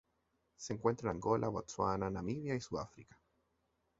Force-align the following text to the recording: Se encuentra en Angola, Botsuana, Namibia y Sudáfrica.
Se 0.57 0.73
encuentra 0.73 1.11
en 1.11 1.17
Angola, 1.17 1.47
Botsuana, 1.49 2.09
Namibia 2.09 2.55
y 2.55 2.59
Sudáfrica. 2.59 3.21